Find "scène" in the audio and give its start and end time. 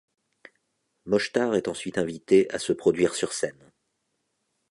3.33-3.71